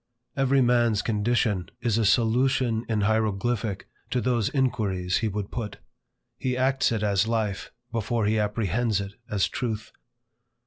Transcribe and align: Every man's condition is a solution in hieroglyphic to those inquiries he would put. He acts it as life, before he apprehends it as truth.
Every 0.35 0.61
man's 0.63 1.03
condition 1.03 1.69
is 1.79 1.99
a 1.99 2.05
solution 2.05 2.87
in 2.89 3.01
hieroglyphic 3.01 3.87
to 4.09 4.19
those 4.19 4.49
inquiries 4.49 5.17
he 5.17 5.27
would 5.27 5.51
put. 5.51 5.77
He 6.39 6.57
acts 6.57 6.91
it 6.91 7.03
as 7.03 7.27
life, 7.27 7.69
before 7.91 8.25
he 8.25 8.39
apprehends 8.39 8.99
it 8.99 9.13
as 9.29 9.47
truth. 9.47 9.91